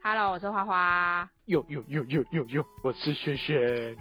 [0.00, 1.28] Hello，我是花花。
[1.46, 3.96] 哟哟哟哟哟哟，我是轩轩。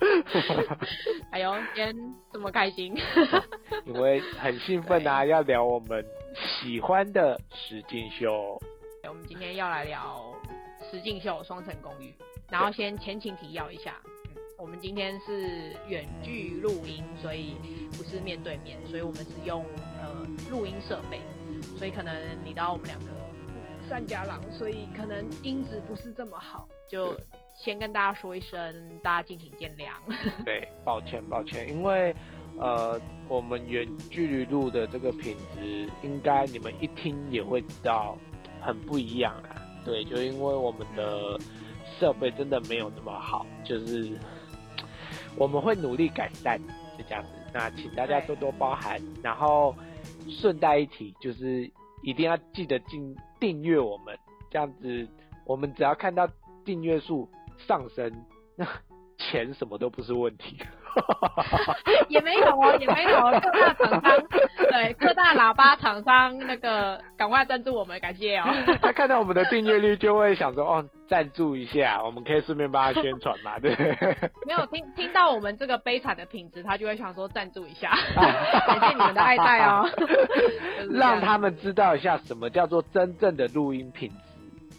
[1.30, 2.94] 哎呦，今天这么开心，
[3.86, 6.04] 因为很兴奋啊，要聊我们
[6.36, 8.60] 喜欢的实境秀。
[9.08, 10.34] 我们今天要来聊
[10.90, 12.08] 实境秀《双层公寓》，
[12.50, 13.94] 然后先前情提要一下。
[14.04, 17.56] 嗯，我们今天是远距录音，所以
[17.96, 19.64] 不是面对面，所以我们是用
[20.02, 21.20] 呃录音设备，
[21.78, 22.12] 所以可能
[22.44, 23.06] 你到我们两个
[23.88, 27.14] 三家郎，所以可能音质不是这么好，就
[27.54, 29.90] 先跟大家说一声，大家敬请见谅。
[30.44, 32.14] 对，抱歉抱歉，因为
[32.58, 38.16] 呃我们远距离录的这个品质，应该你们一听也会知道
[38.60, 39.60] 很不一样啊。
[39.84, 41.38] 对，就因为我们的
[41.98, 44.18] 设备真的没有那么好，就是
[45.36, 46.58] 我们会努力改善，
[46.96, 47.28] 就这样子。
[47.52, 49.00] 那请大家多多包涵。
[49.22, 49.74] 然后
[50.28, 51.70] 顺带一提，就是
[52.04, 54.16] 一定要记得订订阅我们，
[54.50, 55.08] 这样子
[55.46, 56.28] 我们只要看到
[56.64, 57.28] 订阅数
[57.66, 58.12] 上升，
[58.56, 58.66] 那
[59.16, 60.58] 钱什么都不是问题。
[62.08, 64.22] 也没有哦，也没有哦，各大厂商，
[64.70, 68.44] 对各大喇叭厂商那个赶快赞助我们，感谢哦。
[68.82, 74.30] 他看到我们的订阅率就会想说，哦，赞助一下，我们可以顺便帮他宣传嘛，对不对？
[74.46, 77.90] 没有听听到我们这个悲惨的品质，他就会想说赞助一下，
[78.66, 79.88] 感谢你们的爱戴哦。
[80.90, 84.76] 让他们知道一下什么叫做真正的录音品质，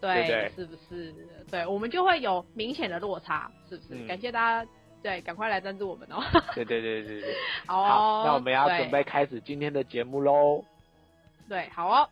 [0.00, 1.14] 对对是不是？
[1.50, 3.94] 对，我们就会有明显的落差，是不是？
[3.94, 4.70] 嗯感谢大家，
[5.04, 6.18] 对，赶快来赞助我们哦。
[6.54, 7.36] 对对对对对。
[7.68, 10.64] 好哦，好，那我们要准备开始今天的节目喽。
[11.46, 12.08] 对，好哦。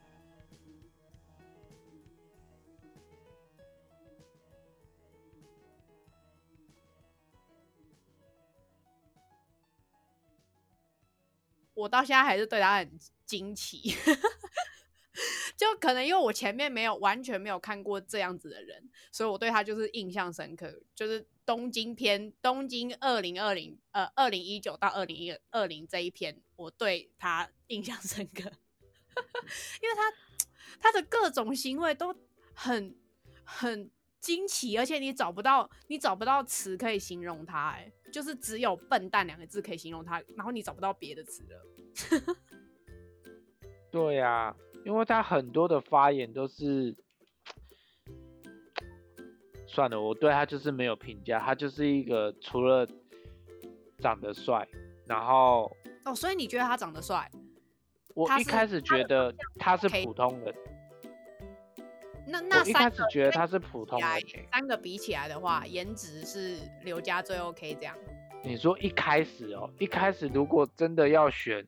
[11.73, 13.97] 我到现在还是对他很惊奇，
[15.62, 20.83] 就可能因为我前面没有完全没有看过这样子的人，所以我对他就是印象深刻。
[20.92, 28.40] 就是东京篇，东京二零二零呃二零一九到二零一二零这一篇，我对他 印象深刻，
[29.80, 30.12] 因为他
[30.80, 32.12] 他的各种行为都
[32.55, 32.96] 很
[33.45, 33.89] 很
[34.20, 42.36] 惊奇，而且你找不到你找不到词可以形容他，哎，就是只有笨蛋两个字可以形容他，然后你找不到别的词了。
[43.92, 46.95] 对呀、因为他很多的发言都是，
[49.67, 52.87] 算了，我对他就是没有评价，他就是一个除了
[53.98, 54.67] 长得帅，
[55.07, 55.70] 然后
[56.05, 57.31] 哦，所以你觉得他长得帅？
[58.15, 60.55] 我一开始觉得他是普通人，
[62.27, 64.47] 那那我一三个开始觉得他是普通比人。
[64.53, 67.97] 三个比起来的话，颜值是刘家最 OK 这样。
[68.45, 71.67] 你说一开始哦，一开始如果真的要选，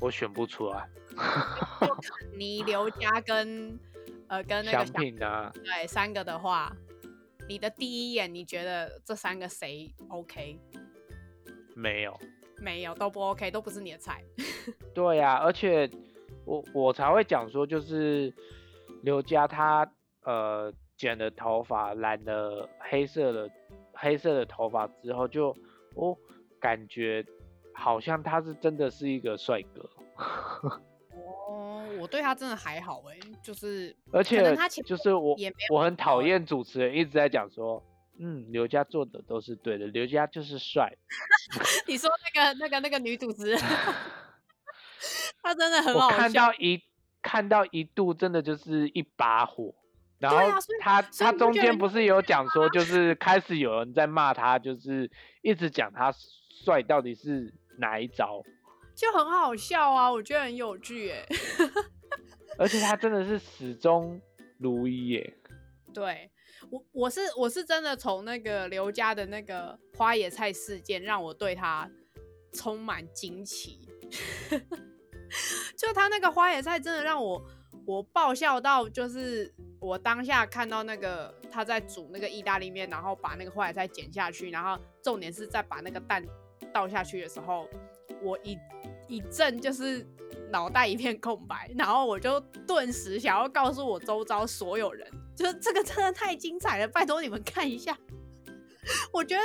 [0.00, 0.88] 我选不出来。
[2.36, 3.78] 你刘家跟
[4.28, 6.74] 呃跟那个香小品的，对三个的话，
[7.48, 10.58] 你的第一眼你觉得这三个谁 OK？
[11.74, 12.18] 没有。
[12.62, 14.24] 没有，都不 OK，都不是你的菜。
[14.94, 15.90] 对呀、而且
[16.46, 18.32] 我我才会讲说，就是
[19.02, 19.86] 刘佳他
[20.22, 23.50] 呃剪了头发，染了黑色的
[23.92, 25.54] 黑色的头发之后就，
[25.96, 26.16] 哦
[26.58, 27.22] 感觉
[27.74, 29.90] 好像他是真的是一个帅哥，
[31.86, 37.82] 哦，我对他真的还好哎、就是而且他就是我也没我很讨厌主持人一直在讲说，
[38.18, 40.92] 嗯，刘佳做的都是对的，刘佳就是帅，
[41.86, 43.58] 你说那个那个那个女主持人，
[45.42, 46.16] 她真的很好笑。
[46.16, 46.82] 看到一
[47.22, 49.74] 看到一度真的就是一把火，
[50.18, 55.10] 然后对啊他他中间不是有讲说，就是开始有人在骂他，就是
[55.42, 56.12] 一直讲他
[56.64, 58.42] 帅到底是哪一招，
[58.96, 61.26] 就很好笑啊，我觉得很有趣哎。
[62.58, 64.18] 而且他真的是始终
[64.58, 65.36] 如一耶。
[65.92, 66.30] 对
[66.70, 71.88] 我，我是我是真的从那个刘家的那个花野菜事件，让我对他
[72.52, 73.88] 充满惊奇。
[75.76, 77.44] 就他那个花野菜，真的让我
[77.86, 86.24] 我爆笑到，就是我当下看到那个他在煮那个意大利面，然后把那个花野菜剪下去，然后重点是在把那个蛋
[86.72, 87.68] 倒下去的时候，
[88.22, 88.56] 我一
[89.08, 90.06] 一阵就是
[90.50, 97.96] 脑袋一片空白，然后我就顿时想要告诉我周遭所有人，就是这个真的太精彩了，拜托你们看一下。
[99.12, 99.42] 我觉得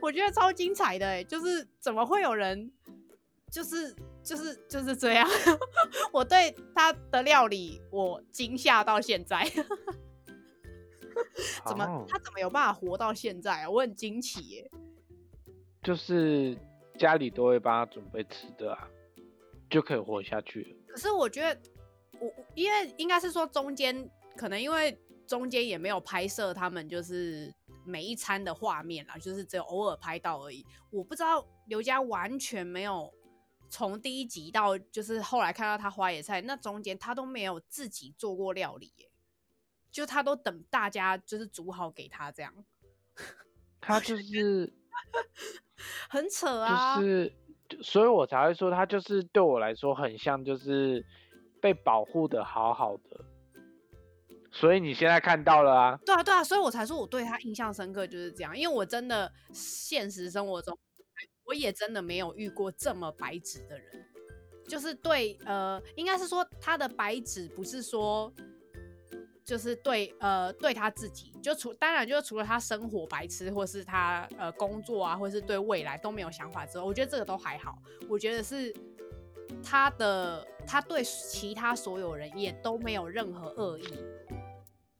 [0.00, 2.72] 我觉得超精彩的哎，就是怎么会有人
[3.50, 3.94] 就是
[4.24, 5.28] 就是就是这样？
[6.12, 9.44] 我对他的料理我惊吓到现在，
[11.64, 13.70] 怎么哦他怎么有办法活到现在啊？
[13.70, 14.70] 我很惊奇耶。
[15.82, 16.56] 就是
[17.02, 18.88] 家里都会帮他准备吃的啊，
[19.68, 20.76] 就可以活下去了。
[20.86, 21.60] 可是我觉得，
[22.20, 24.96] 我我因为应该是说中间可能因为
[25.26, 27.52] 中间也没有拍摄他们就是
[27.84, 30.64] 每一餐的画面啦，就是只有偶尔拍到而已。
[30.90, 33.12] 我不知道刘佳完全没有
[33.68, 39.10] 从第一集到就是后来看到他花野菜那中间他都没有自己做过料理耶，
[39.90, 42.64] 就他都等大家就是煮好给他这样。
[43.80, 44.72] 他就是
[46.08, 47.32] 很扯啊，就是，
[47.82, 51.04] 所以我才会说他就是对我来说很像就是
[51.60, 53.24] 被保护的好好的，
[54.50, 60.76] 所以你现在看到了啊，对啊，对啊，所以我才说我对他印象深刻就是这样，因为我真的现实生活中，
[61.44, 64.04] 我也真的没有遇过这么白纸的人，
[64.68, 68.32] 就是对，呃，应该是说他的白纸不是说，
[69.44, 77.76] 就是对，呃，对他自己，就除当然就除了他生活白痴，或是他呃工作啊，或是对未来都没有想法之后，我觉得这个都还好，
[78.08, 78.74] 我觉得是
[79.62, 83.86] 他的他对其他所有人也都没有任何恶意。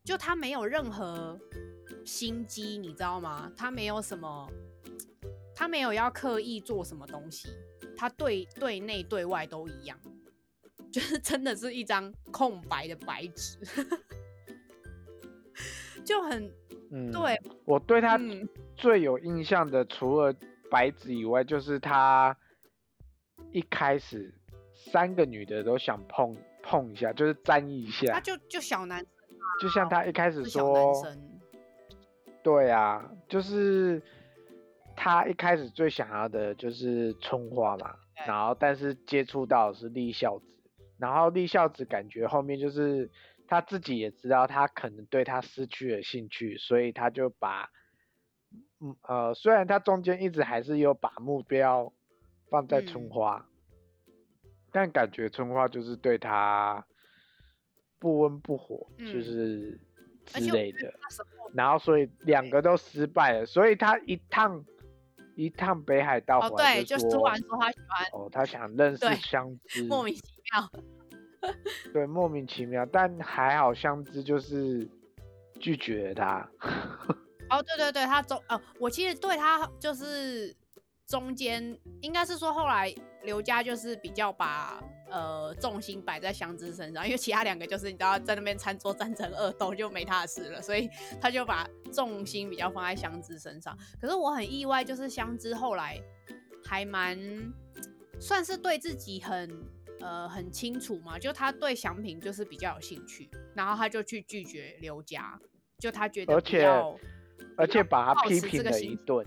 [0.05, 1.39] 就他没有任何
[2.05, 3.49] 心机，你知道吗？
[3.57, 4.51] 他没有什么，
[5.55, 7.49] 他没有要刻意做什么东西，
[7.97, 9.97] 他对对内对外都一样，
[10.91, 13.57] 就是真的是一张空白的白纸，
[16.05, 16.51] 就很
[16.91, 18.49] 嗯，对，我对他嗯。
[18.75, 20.35] 最有印象的，除了
[20.71, 22.37] 白纸以外，就是他
[23.53, 24.35] 一开始
[24.75, 29.05] 三个女的都想碰碰一下，就是沾一下，他就就小男
[29.61, 30.75] 就像他一开始说，
[32.43, 34.03] 对啊，就是
[34.97, 37.95] 他一开始最想要的就是春花嘛，
[38.27, 40.47] 然后但是接触到的是立孝子，
[40.99, 43.09] 然后立孝子感觉后面就是
[43.47, 47.71] 他自己也知道他可能对他失去了兴趣，所以他就把，
[48.81, 51.93] 嗯呃，虽然他中间一直还是有把目标
[52.51, 53.11] 放在春嗯。
[53.11, 53.47] 花，
[54.71, 56.87] 但感觉春花就是对他
[57.99, 59.23] 不温不火，就嗯。
[59.23, 59.81] 是
[60.27, 60.93] 之类的。
[61.55, 64.65] 然后所以两个都失败了，所以他一趟
[65.37, 70.71] 一趟北海道哦，回来对，就说，突然说他喜欢，哦，他想认识对香知，莫名其妙，
[71.93, 74.89] 对，莫名其妙，但还好香知就是
[75.61, 76.49] 拒绝他，
[77.51, 80.55] 哦，对对对，他中哦，我其实对他就是
[81.07, 82.95] 中间应该是说后来
[83.25, 90.89] 刘家就是比较把呃重心摆在香枝身上，因为其他两个就是你知道在那边餐桌战争恶斗就没他的事了，所以
[91.21, 93.77] 他就把重心比较放在香枝身上。
[94.01, 96.01] 可是我很意外，就是香枝后来
[96.65, 97.19] 还蛮
[98.19, 99.51] 算是对自己很
[100.03, 105.41] 呃很清楚嘛，就他对祥平就是比较有兴趣，然后他就去拒绝刘家，
[105.79, 106.67] 就他觉得而且
[107.57, 109.27] 而且把他批评了一顿。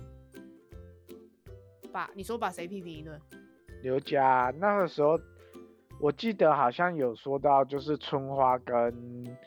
[1.91, 3.17] 把你说把谁批评一顿？
[3.81, 5.17] 刘家那个时候，
[6.01, 9.37] 我记得好像有说到，就是春花跟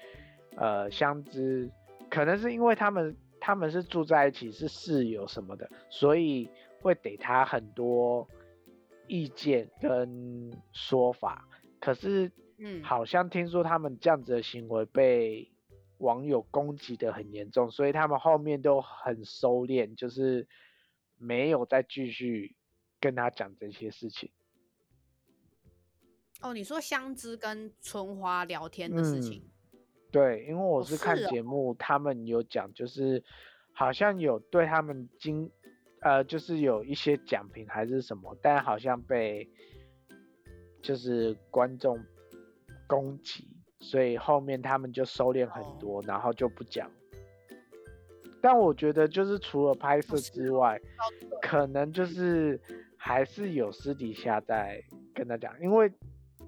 [0.56, 1.70] 呃香知，
[2.08, 6.48] 可能是因为他们他们是住在一起，是室友什么的，所以
[6.80, 8.26] 会给他很多
[9.08, 11.48] 意见跟说法。
[11.80, 15.50] 可是嗯，好像听说他们这样子的行为被
[15.98, 20.46] 网友攻击的很严重，所以他们后面都很收敛，就是
[21.16, 22.54] 没有再继续
[23.00, 24.30] 跟他讲这些事情。
[26.40, 29.50] 哦，你说香知跟春花聊天的事情，
[30.12, 33.24] 对，因为我哦是看节目，他们有讲，就是
[33.72, 35.50] 好像有对他们经，
[36.00, 39.48] 呃，就是有一些奖品还是什么，但好像被
[40.80, 41.98] 就是观众
[42.86, 43.48] 攻击，
[43.80, 46.90] 所以后面他们就收敛很哦多，然后就不讲。
[48.40, 50.80] 但我觉得就是除了拍摄之外，
[51.42, 52.60] 可能就是
[52.96, 54.80] 还是有私底下在
[55.12, 55.92] 跟他讲，因为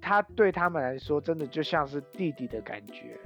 [0.01, 3.19] 他对他们来说真的就像是弟弟的感觉。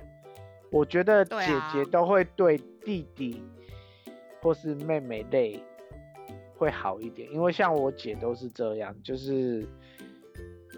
[0.73, 3.43] 我觉得姐姐都会对弟弟
[4.41, 5.63] 或是妹妹类
[6.65, 9.67] 会好一点，因为像我姐都是这样，就是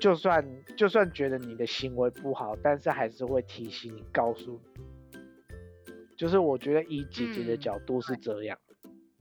[0.00, 0.44] 就算
[0.76, 4.82] 就算觉得你的行为不好，但是还是会提醒你，告诉你。
[6.16, 8.58] 就是我觉得以姐姐的嗯角度是这样。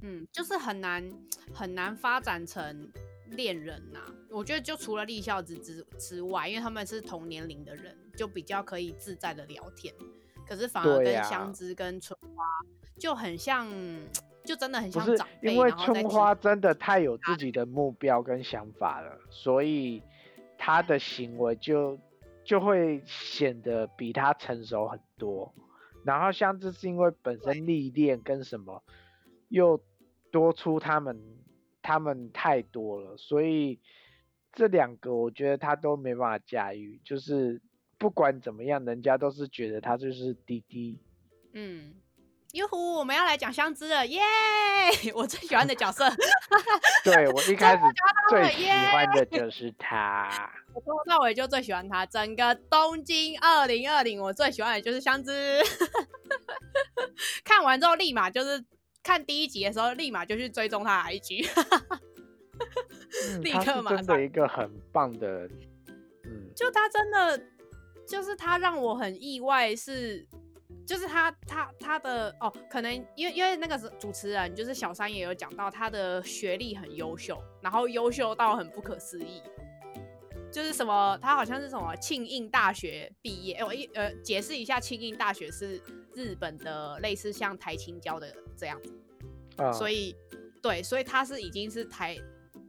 [0.01, 1.07] 嗯，就是很难
[1.53, 2.89] 很难发展成
[3.31, 9.93] 恋人呐、我觉得就除了立孝子之之外，因为他们是同年龄的人，就比较可以自在的聊天。
[10.47, 12.43] 可是反而跟香枝跟春花
[12.99, 13.67] 就很像，
[14.45, 20.01] 就真的很不是像长辈，因为春花真的太有自己的目标跟想法了，所以
[20.57, 21.99] 她的行为就
[22.43, 25.53] 就会显得比他成熟很多。
[26.03, 28.83] 然后像这是因为本身历练跟什么
[29.49, 29.81] 又
[30.31, 31.19] 多出他们
[31.81, 33.79] 他们太多了，所以
[34.53, 37.61] 这两个我觉得他都没办法驾驭，就是
[37.97, 40.99] 不管怎么样，人家都是觉得他就是滴滴。
[41.53, 41.95] 嗯，
[42.55, 44.21] 哟呼，我们要来讲香知了，耶！
[45.13, 46.09] 我最喜欢的角色。
[47.03, 47.81] 对我一开始
[48.29, 52.05] 最喜欢的就是他， 我从头到尾就最喜欢他。
[52.05, 55.61] 整个东京二零二零，我最喜欢的就是香知。
[57.43, 58.63] 看完之后，立马就是
[59.03, 61.49] 看第一集的时候，立马就去追踪他的 IG。
[63.41, 65.45] 立刻马上，真的一个很棒的，
[66.23, 67.37] 嗯，就他真的，
[68.07, 70.25] 就是他让我很意外，是，
[70.85, 79.41] 就是他他他的哦，可能因为因为那个主持人就是小三也有讲到他的学历很优秀，然后优秀到很不可思议，
[80.51, 85.81] 就是什么他好像是什么庆应大学毕业，我一呃解释一下，庆应大学是
[86.13, 88.93] 日本的类似像台青交的这样子，
[89.57, 90.15] 啊，所以
[90.61, 92.17] 对，所以他是已经是台。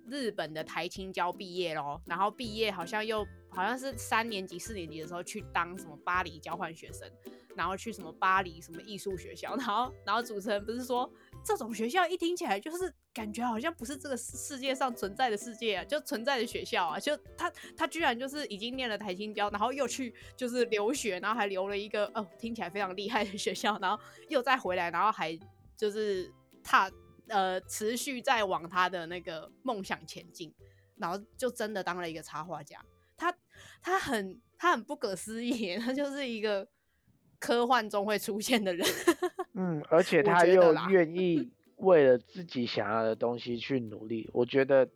[0.08, 7.10] 日本的台青交毕业咯，然后毕业好像又好像是三年级、四年级的时候去当什么巴黎交换学生，
[7.56, 11.10] 然后去什么巴黎什么艺术学校， 然后然后主持人不是说
[11.44, 25.38] 这种学校一听起来就是感觉好像不是这个世界上存在的世界啊，就存在的学校啊，就他他居然就是已经念了台青交，然后又去就是留学，然后还留了一个哦听起来非常厉害的学校，然后又再回来，然后还
[25.76, 26.32] 就是
[26.62, 26.90] 踏。
[27.28, 30.54] 呃，持续在往他的那个梦想前进，
[30.96, 32.80] 然后就真的当了一个插画家。
[33.16, 33.36] 他
[33.82, 36.68] 他很他很不可思议， 他就是一个
[37.38, 38.86] 科幻中会出现的人。
[39.54, 44.88] 嗯，而且他又愿意 为了自己想要的东西去努力，我觉得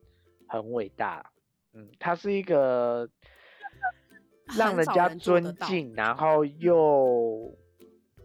[0.49, 1.25] 很伟大。
[1.73, 3.09] 嗯，他是一个
[4.57, 7.57] 让人家尊敬，然后又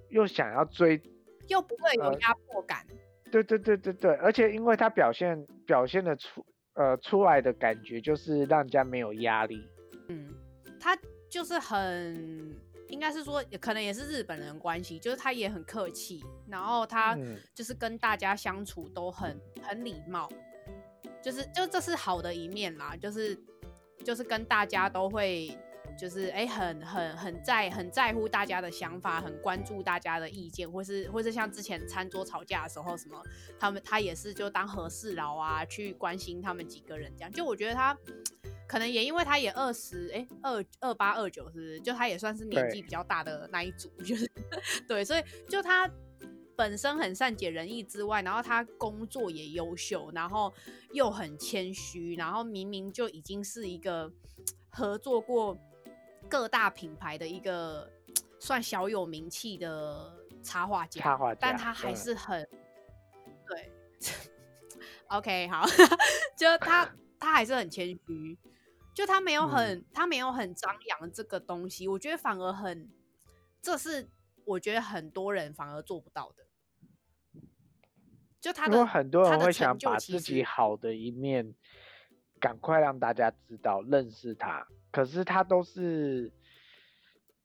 [0.09, 0.99] 又想要追，
[1.47, 2.85] 又不会有压迫感。
[3.31, 9.61] 对对对对对，而且因为他表现表现的出呃出来的感觉就是让人家没有压力。
[10.07, 10.33] 嗯，
[10.79, 10.97] 他
[11.29, 12.55] 就是很
[12.89, 17.17] 应该是说，可能也是日本人关系，就是他也很客气，然后他
[17.53, 20.29] 就是跟大家相处都很很礼貌，
[21.21, 23.37] 就是就这是好的一面啦，就是
[24.03, 25.57] 就是跟大家都会。
[25.97, 33.23] 就是哎，很很很在很在乎大家的想法，很关注大家的意见，或是或是像之前餐桌吵架的时候，什么
[33.57, 37.31] 他们他也是就当和事佬啊，去关心他们几个人这样。
[37.31, 37.97] 就我觉得他
[38.67, 41.79] 可能也因为他也二十哎二二八二九是不是？
[41.81, 44.29] 就他也算是年纪比较大的那一组，就是
[44.87, 45.89] 对，所以就他
[46.55, 50.53] 本身很善解人意之外，然后他工作也优秀，然后
[50.93, 54.11] 又很谦虚，然后明明就已经是一个
[54.69, 55.57] 合作过。
[56.27, 57.87] 各大品牌的一个
[58.39, 62.43] 算小有名气的插画家，插画家，但他还是很
[63.47, 63.71] 对。
[65.09, 65.67] OK，好，
[66.35, 68.35] 就他他还是很谦虚，
[68.95, 72.89] 就他没有很他没有很张扬这个东西，我觉得反而很，
[73.61, 74.09] 这是
[74.45, 76.45] 我觉得很多人反而做不到的。
[78.39, 81.53] 就他的很多人会想把自己好的一面
[82.39, 84.65] 赶快让大家知道认识他。
[84.91, 86.31] 可是他都是，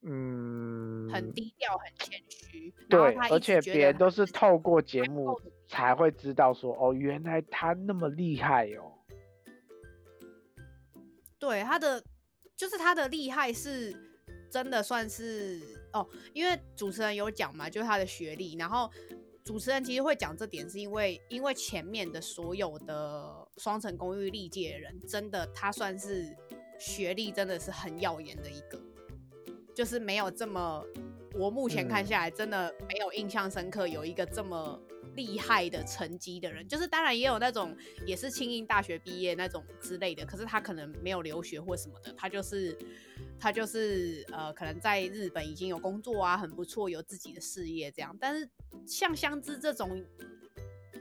[0.03, 2.73] 嗯，很低调，很谦虚。
[2.89, 9.00] 对，而且别人都是透过节目才会知道说，哦，原来他那么厉害哦。
[11.41, 12.01] 对，他的
[12.55, 13.93] 就是他的厉害是
[14.49, 15.61] 真的算是
[15.93, 18.55] 哦，因为主持人有讲嘛，就是他的学历。
[18.57, 18.89] 然后
[19.45, 26.37] 主持人其实会讲这点，是因为因为前面的所有的双层公寓历届人，真的他算是。
[26.83, 28.81] 学历真的是很耀眼的一个，
[29.75, 30.83] 就是没有这么，
[31.35, 34.81] 我目前看下来真的没有印象深刻有一个这么
[35.15, 36.67] 厉害的成绩的人。
[36.67, 42.77] 就是当然也有那种也是庆应大学毕业那种之类的，可是他可能没有留学或什么的，他就是
[43.39, 48.17] 他就是呃，可能在日本已经有工作啊，很不错，有自己的事业这样。
[48.21, 48.49] 但是
[48.87, 50.05] 像香知这种。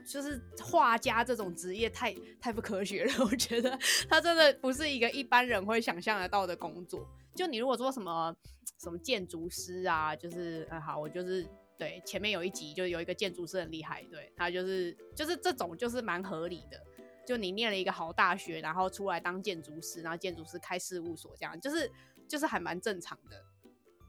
[0.10, 2.12] 就是画家这种职业太
[2.42, 3.78] 太不科学了， 我觉得
[4.10, 7.08] 他真的不是一个一般人会想象得到的工作。
[7.36, 8.36] 就你如果说什么
[8.80, 11.48] 什么建筑师啊，就是嗯好，我就是
[11.78, 16.84] 对前面有一集就有一个建筑师很厉害，对他就是就是这种就是蛮合理的。
[17.28, 21.89] 就你念了一个好大学，然后出来当建筑师，然后建筑师开事务所这样，就是
[22.28, 23.46] 就是还蛮正常的，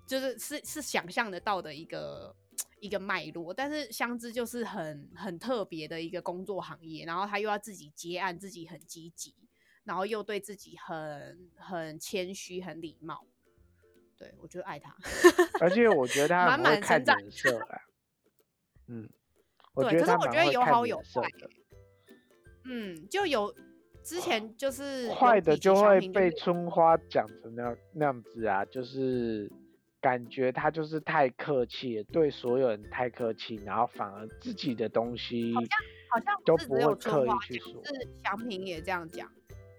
[0.06, 2.34] 就是是是想象得到的一个。
[2.80, 9.34] 一个脉络，但是相知就是很很特别的一个工作行业，然后他又要自己接案，自己很积极，
[9.84, 13.26] 然后又对自己很很谦虚、很礼貌，
[14.16, 14.96] 对我就爱他。
[15.60, 17.80] 而且我觉得他满满看脸色啊，
[18.88, 19.08] 嗯，
[19.74, 21.50] 对，可是我觉得有好有坏，的，
[22.64, 23.54] 嗯，就有
[24.02, 29.50] 之前就是坏的就会被春春花讲成那那样子啊，就是
[30.00, 35.68] 感觉他就是太客气，对所有人太客气，然后反而自己的东西好像
[36.10, 37.84] 好像都不会刻意去说。
[37.84, 39.30] 是祥平也这样讲，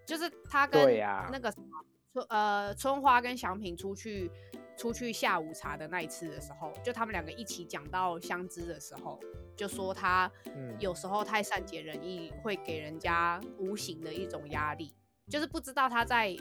[0.06, 1.68] 就是他跟对呀那个什么
[2.14, 4.30] 春呃春花跟祥平出去
[4.78, 9.20] 出去下午茶的那一次的时候，就他们两个一起讲到相知的时候，
[9.56, 14.94] 就说他嗯有时候太善解人意，会给人家无形的一种压力，
[15.30, 16.36] 就是不知道他在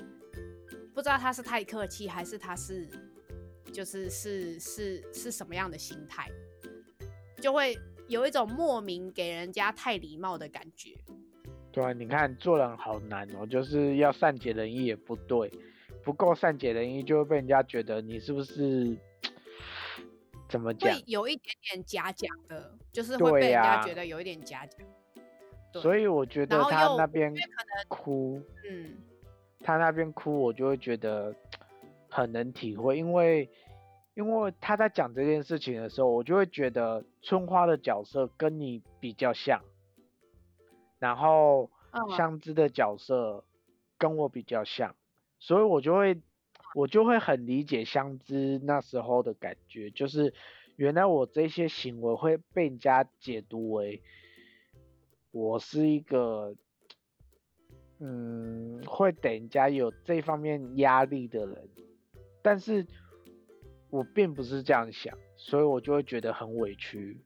[0.95, 2.89] 不知道他是太客气，还是他是
[3.71, 6.31] 就是是是是什么样的心态，
[7.41, 10.91] 就会有一种莫名给人家太礼貌的感觉。
[11.73, 15.49] 对啊，你看做人好难哦，就是要善解人意也不对，
[16.03, 18.97] 不够善解人意就会被人家觉得你是不是
[20.49, 21.03] 怎么讲会？
[21.07, 24.79] 有一点点假假的，就是会被人家觉得有一点假假。
[25.73, 27.33] 对所以我觉得他那边
[27.87, 28.97] 哭，嗯，
[29.61, 31.33] 他那边哭，我就会觉得
[32.11, 33.49] 很能体会，因为
[34.15, 39.63] 因为他在讲这件事情的时候，我就会觉得春花的角色跟你比较像，
[40.99, 42.17] 然后嗯。
[42.17, 43.45] 香知的角色
[43.99, 44.95] 跟我比较像，
[45.39, 46.21] 所以我就会
[46.75, 50.33] 我就会很理解香知那时候的感觉，就是
[50.77, 54.03] 原来我这些行为会被人家解读为
[55.33, 56.55] 我是一个
[57.99, 61.69] 嗯会等人家有这方面压力的人，
[62.43, 62.87] 但是
[63.91, 67.25] 我并不是这样想，所以我就会觉得很委屈。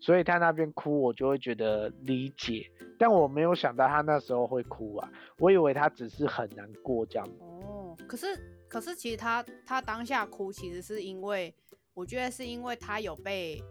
[0.00, 7.26] 所以他那边哭，我就会觉得理解，但我没有想到他那时候会哭啊，我以为他只是很难过这样。
[7.40, 8.26] 哦，可是
[8.68, 11.54] 可是其实他他当下哭，其实是因为
[11.94, 13.62] 我觉得是因为他有被，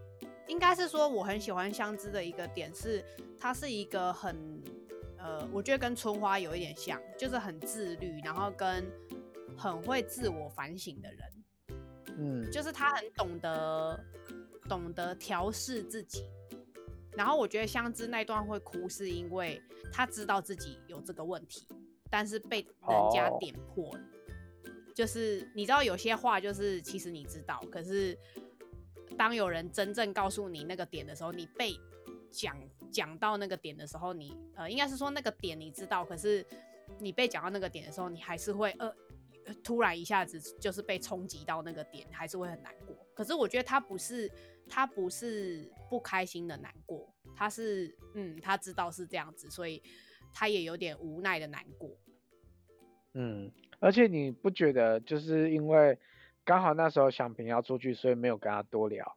[0.48, 3.04] 应该是说我很喜欢香知的一个点是，
[3.38, 4.60] 他是一个很
[5.16, 8.84] 呃，我觉得跟春花有一点像，就是很自律，然后跟
[9.56, 11.20] 很会自我反省的人。
[12.16, 14.04] 嗯，就是他很懂得
[14.68, 16.24] 懂得调试自己。
[17.16, 19.62] 然后我觉得香知那段会哭，是因为
[19.92, 21.66] 他知道自己有这个问题，
[22.10, 24.00] 但是被人家哦点破了。
[24.94, 28.16] 就是你知道有些话，就是其实你知道，可是
[29.16, 31.76] 当有人真正告诉你那个点的时候，你被
[32.30, 32.56] 讲
[32.92, 36.44] 讲到那个点的时候，你呃应该是说那个点你知道，可是
[36.98, 38.92] 你被讲到那个点的时候，你还是会呃
[39.62, 42.96] 突然一下子就是被冲击到那个点，还是会很难过。
[43.14, 44.30] 可是我觉得他不是
[44.68, 49.82] 他不是不开心的难过，他是嗯他知道是这样子，所以
[50.32, 51.90] 他也有点无奈的难过。
[53.12, 55.98] 嗯，而且你不觉得就是因为
[56.44, 59.16] 刚好那时候祥平要出去，所以没有跟他多聊。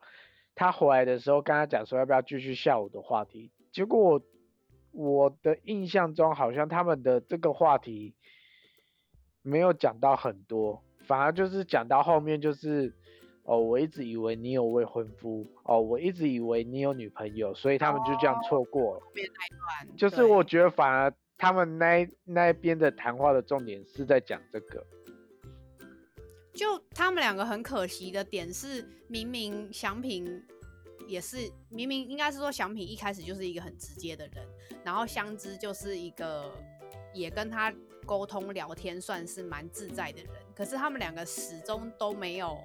[0.54, 4.22] 他回来的时候跟他讲说要不要继续下午的话题，结果
[4.92, 8.16] 我的印象中好像他们的这个话题
[9.48, 12.94] 没有讲到很多，反而就是讲到后面就是
[13.44, 19.02] 哦，我一直以为你有未婚夫，哦，我一直以为你有女朋友，所以他们就这样错过了。
[19.96, 24.86] 就是我觉得反而他们那那一边的谈话的重点是在讲这个，
[26.54, 30.44] 就他们两个很可惜的点是，明明祥平
[31.08, 31.38] 也是
[31.70, 34.46] 明明应该是说祥平一开始就是一个很直接的人，
[34.84, 36.52] 然后香知就是一个
[37.14, 37.74] 也跟他
[38.08, 42.58] 沟通聊天算是蛮自在的人，可是他们两个始终都没有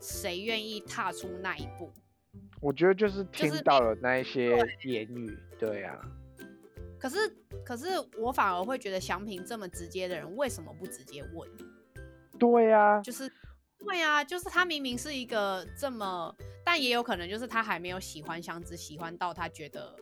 [0.00, 1.92] 谁愿意踏出那一步。
[2.60, 6.00] 我觉得就是听是到了那一些言语，对啊，
[6.98, 7.16] 可是
[7.64, 7.86] 可是
[8.18, 11.48] 我反而会觉得祥平这么直接的人，为什么不直接问？
[12.38, 13.30] 对啊，就是
[13.78, 19.94] 对啊，就是他明明是一个这么，但也有可能就是他还没有喜欢香子，喜欢到他觉得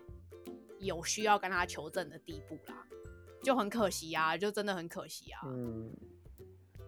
[0.78, 2.86] 有需要跟他求证的地步啦，
[3.44, 5.42] 就很可惜啊，就真的很可惜啊。
[5.44, 5.94] 嗯，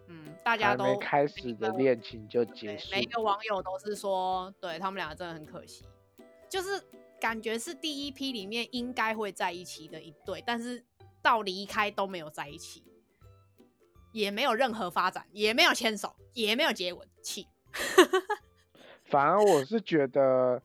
[0.07, 5.85] 嗯，大家都没开始的恋情就结束每一，个网友都是说，对他们两个真的很可惜，
[6.49, 6.83] 就是
[7.21, 10.83] 感觉是第一批里面应该会在一起的一对，但是
[11.21, 12.83] 到离开都没有在一起，
[14.11, 17.47] 也没有任何发展，也没有牵手，也没有接吻，气。
[19.05, 20.61] 反而我是觉得，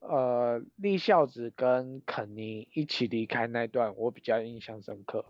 [0.00, 5.24] 呃，立孝子跟肯尼一起离开那段，我比较印象深刻。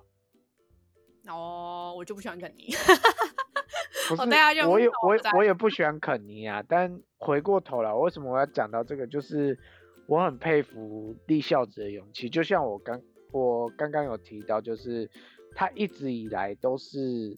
[1.29, 2.69] 哦，我就不喜欢肯尼。
[4.09, 9.07] 不是，我大家就我也我也我也不喜欢肯尼啊，但回过头来，为什么我要讲到这个？
[9.07, 9.59] 就是
[10.07, 13.03] 我很佩服立孝子的勇气，就像我刚
[13.33, 15.11] 我刚刚有提到，就是
[15.55, 17.37] 他一直以来都是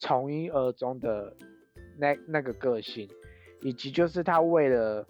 [0.00, 1.36] 从一而终的
[1.98, 3.08] 那那个个性，
[3.62, 5.06] 以及就是他为了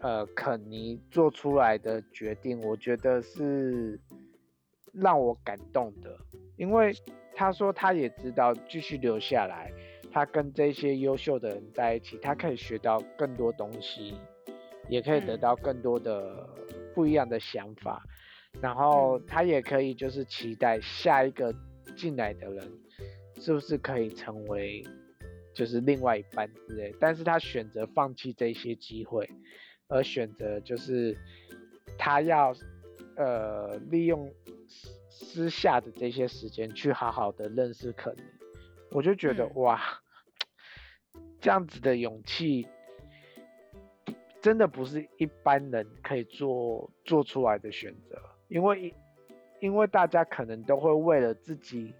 [0.00, 4.00] 呃肯尼做出来的决定，我觉得是
[4.92, 6.16] 让我感动的，
[6.56, 6.92] 因为
[7.34, 9.72] 他说他也知道继续留下来，
[10.12, 14.14] 他跟这些优秀的人在一起，他可以学到更多东西，
[14.88, 16.48] 也可以得到更多的
[16.94, 18.02] 不一样的想法，
[18.60, 21.54] 然后他也可以就是期待下一个
[21.96, 22.72] 进来的人
[23.40, 24.84] 是不是可以成为
[25.54, 29.28] 就是另外一半之类，但是他选择放弃这些机会，
[29.88, 31.16] 而选择就是
[31.98, 32.54] 他要
[33.16, 34.32] 呃利用。
[35.10, 38.22] 私下的这些时间去好好的认识肯尼，
[38.92, 39.80] 我就觉得哇，
[41.40, 42.68] 这样子的勇气
[44.40, 48.94] 真的不是一般人可以做做出来的选择，因为
[49.60, 51.92] 因为大家可能都会为了自己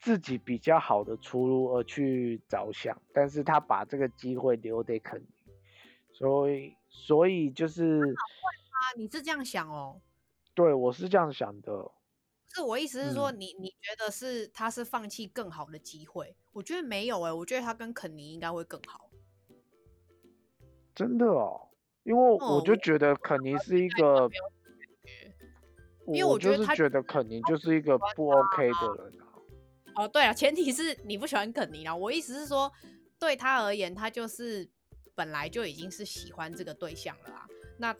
[0.00, 5.26] 自己比较好的出路而去着想，但是他把这个机会留给肯尼，
[6.20, 10.02] 所以所以就是啊，你是这样想哦？
[10.52, 11.90] 对，我是这样想的。
[12.52, 16.36] 是我意思是说，你你觉得是他是放弃更好的机会？
[16.52, 19.08] 我觉得没有哎，我觉得他跟肯尼应该会更好。
[20.94, 21.68] 真的哦，
[22.02, 24.28] 因为我就觉得肯尼是一个，
[26.08, 29.24] 因为我觉得他觉得肯尼就是一个不 OK 的人啊。
[29.94, 31.96] 哦，对啊，前提是你不喜欢肯尼啊。
[31.96, 32.70] 我意思是说，
[33.18, 34.68] 对他而言，他就是
[35.20, 37.46] 本来就已经是喜欢这个对象了啊。
[37.78, 37.94] 那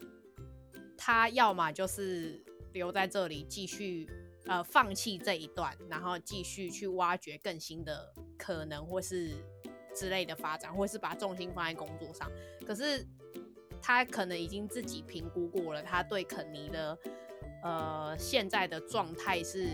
[0.96, 4.09] 他要么就是留在这里继续。
[4.46, 9.33] 呃，放弃这一段，然后继续去挖掘更新的可能，或是
[9.94, 12.28] 之类的发展，或是把重心放在工作上。
[12.66, 13.06] 可是
[13.83, 16.98] 他可能已经自己评估过了，他对肯尼的
[17.62, 19.68] 呃现在的状态是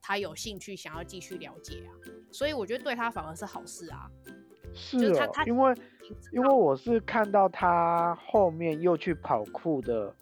[0.00, 1.90] 他有兴趣想要继续了解啊，
[2.30, 4.08] 所以我觉得对他反而是好事啊。
[4.72, 5.74] 是他他，因为
[6.32, 10.14] 因为我是看到他后面又去跑酷的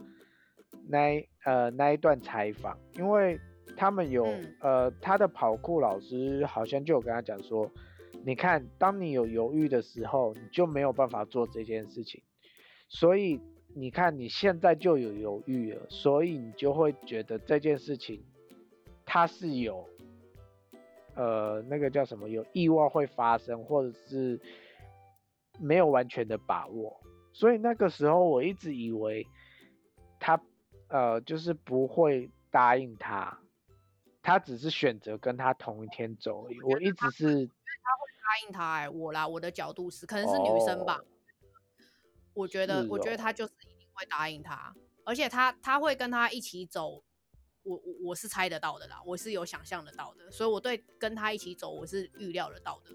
[0.88, 3.38] 那呃那一段采访，因为。
[3.76, 4.26] 他们有
[4.60, 7.70] 呃，他的跑酷老师好像就有跟他讲说，
[8.24, 12.20] 你看，当你有犹豫的时候，你就没有办法做这件事情。
[12.88, 13.40] 所以
[13.74, 18.22] 你看，你现在就有犹豫了，所以你就会觉得这件事情
[19.06, 19.86] 它是有
[21.14, 24.38] 呃那个叫什么，有意外会发生，或者是
[25.60, 27.00] 没有完全的把握。
[27.32, 29.26] 所以那个时候我一直以为
[30.18, 30.40] 他
[30.88, 33.38] 呃就是不会答应他。
[34.22, 36.60] 他只是选择跟他同一天走而已。
[36.62, 41.00] 我一直是他会答应他哎，我啦，我的角度是可能是女生吧。
[42.34, 47.02] 我觉得，我觉得他就是一定会答应他，而且他他会跟他一起走。
[47.62, 52.90] 我我我是猜得到的啦，我是有想象得到的，所以我对跟他一起走我是预料得到的。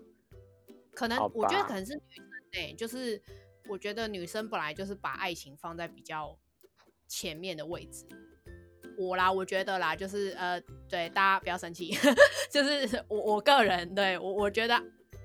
[0.93, 2.25] 可能我觉得可能是女生
[2.55, 3.21] 哎，就是
[3.69, 6.37] 我觉得女生本来就是把爱情放在比较
[7.07, 8.05] 前面的位置。
[8.97, 11.93] 我啦，我觉得啦，就是呃，对大家不要生气，
[12.49, 14.81] 就是我我个人对我我觉得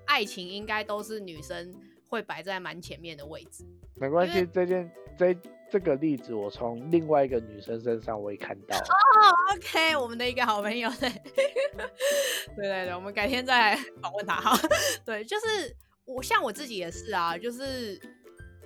[0.06, 1.72] 爱情应该都是女生
[2.08, 3.64] 会摆在蛮前面的位置。
[3.94, 5.36] 没关系，这件这
[5.70, 8.76] 这个例子我从另外一个女生身上我也看到。
[8.76, 11.08] 哦，OK，我们的一个好朋友，对
[12.56, 14.58] 对对对，我们改天再访问他哈。
[15.06, 15.76] 对，就是
[16.14, 18.00] 我像我自己也是啊，就是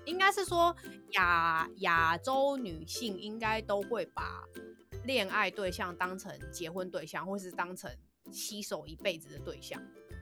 [0.05, 0.75] 应该是说
[1.13, 4.43] 亚亚洲女性应该都会把。
[5.05, 7.95] 恋爱对象当成结婚对象，或是当成
[8.33, 9.79] 携手一辈子的对象，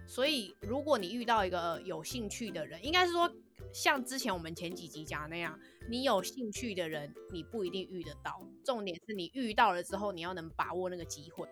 [0.09, 3.33] 所以如果你遇到一个有兴趣的人，应该是说
[3.73, 5.57] 像之前我们前几集讲那样，
[5.89, 8.45] 你有兴趣的人，你不一定遇得到。
[8.65, 11.47] 重点是你遇到了之后，你要能把握那个机会。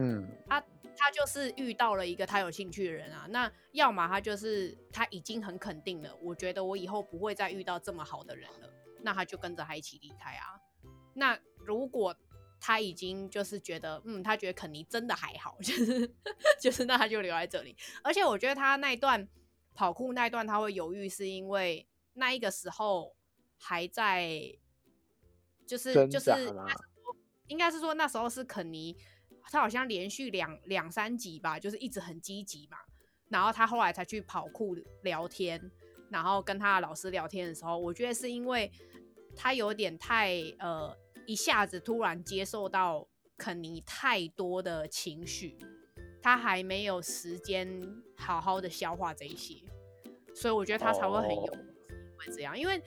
[0.00, 0.60] 嗯，他
[0.96, 10.60] 他就是遇到了一个他有兴趣的人啊，那要么他就是他已经很肯定了，我觉得我以后不会再遇到这么好的人了，那他就跟着他一起离开啊。
[11.14, 12.16] 那如果
[12.60, 16.14] 他已经就是觉得，嗯，他觉得肯尼真的还好，就 是
[16.60, 17.76] 就是，那他就留在这里。
[18.02, 19.26] 而且我觉得他那一段
[19.74, 23.16] 跑酷那一段他会犹豫，是因为那一个时候
[23.58, 24.58] 还在，
[25.66, 26.52] 就是就是
[27.48, 28.96] 应该是说那时候是肯尼，
[29.44, 32.76] 他好像连续两两三集吧，就是一直很积极嘛。
[33.28, 35.70] 然后他后来才去跑酷聊天，
[36.10, 38.70] 然后跟他的老师聊天的时候，我觉得是因为
[39.36, 40.96] 他有点太呃。
[41.26, 45.56] 一下子突然接受到肯尼太多的情绪，
[46.20, 49.62] 他还没有时间好好的消化这一些，
[50.34, 51.52] 所以我觉得他才会很有，
[52.18, 52.82] 会这样，因为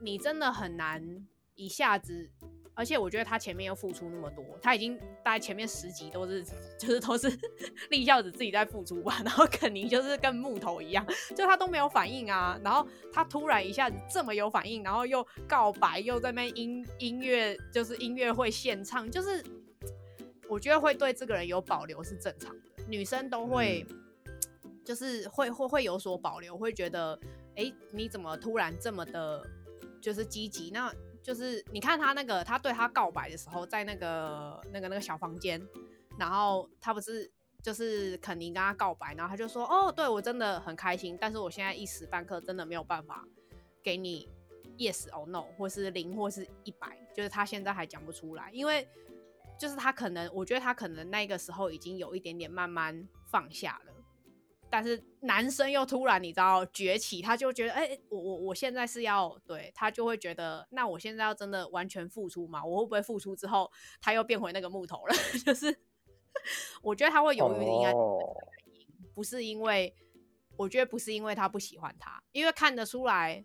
[0.00, 2.30] 你真的很难一下子。
[2.74, 6.44] 而且我觉得他前面又付出那么多，他已经大概前面十集都是
[6.78, 7.28] 就是都是
[7.90, 11.06] 立孝子自己在付出吧， 然后肯尼就是跟木头一样，
[11.36, 19.44] 就他都没有反应啊，然后他突然一下子这么有反应，然后又告白，又在那音音乐就是音乐会献唱，就是
[20.48, 23.84] 我我觉得会对这个人有保留是正常的，女生都会，
[24.84, 27.18] 就是会会会有所保留，会觉得，
[27.56, 29.44] 哎，你怎么突然这么的，
[30.00, 30.70] 就是积极？
[30.70, 35.60] 那就是你看他那个，他对他告白的时候，在那个那个那个小房间，
[36.18, 37.28] 然后他不是
[37.62, 43.26] 就是肯尼跟他告白，然后他就说，哦，对我真的很开心，但是我现在一时半刻真的没有办法
[43.82, 44.28] 给你
[44.76, 48.86] yes or no，或是零或是一百，就是他现在还讲不出来，因为。
[49.56, 53.93] 就是他可能，我觉得他可能那个时候已经有一点点慢慢放下了，
[54.76, 62.64] 但是男生又突然你知道崛起，他就觉得，哎，我我我现在是要对他就会觉得，那我现在要真的完全付出嘛？
[62.64, 65.14] 我会不会付出之后他又变回那个木头了？
[65.46, 65.78] 就是
[66.82, 67.92] 我觉得他会犹豫的，应该
[69.14, 69.94] 不是因为，
[70.56, 73.44] 我觉得不是因为他不喜欢他，因为看得出来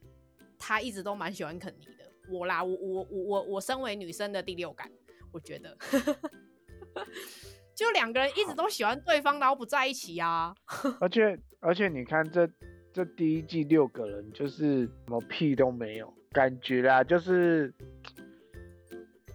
[0.58, 2.12] 他一直都蛮喜欢肯尼的。
[2.32, 4.92] 我啦，我我我我我身为女生的第六感。
[5.32, 5.78] 我觉得，
[7.80, 10.54] 就两个人一直都喜欢对方，然后不在一起啊。
[11.00, 12.46] 而且而且，你看这
[12.92, 17.74] 这第一季六个人，就是什么屁都没有，感觉啦，就是，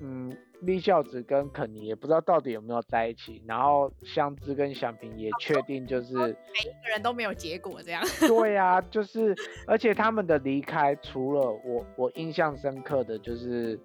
[0.03, 6.13] 嗯，立孝子跟肯尼也不知道到底有没有在一起，然后香芝跟祥平也确定就是
[6.53, 8.05] 每一个人都没有结果这样。
[8.29, 9.35] 对呀，就是，
[9.67, 13.81] 而且他们的离开，除了我我印象深刻的就是。